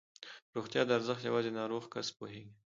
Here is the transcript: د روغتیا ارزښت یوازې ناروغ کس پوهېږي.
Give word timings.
د 0.49 0.51
روغتیا 0.57 0.81
ارزښت 0.97 1.21
یوازې 1.29 1.51
ناروغ 1.59 1.83
کس 1.93 2.07
پوهېږي. 2.17 2.53